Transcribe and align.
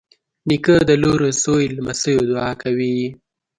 نیکه 0.47 0.75
د 0.89 0.91
لور، 1.01 1.21
زوی، 1.41 1.65
لمسيو 1.75 2.21
دعا 2.31 2.51
کوي. 2.61 2.97